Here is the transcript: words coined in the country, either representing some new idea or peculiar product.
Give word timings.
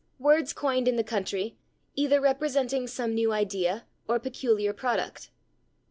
words 0.17 0.51
coined 0.51 0.87
in 0.87 0.95
the 0.95 1.03
country, 1.03 1.59
either 1.93 2.19
representing 2.19 2.87
some 2.87 3.13
new 3.13 3.31
idea 3.31 3.85
or 4.07 4.17
peculiar 4.19 4.73
product. 4.73 5.29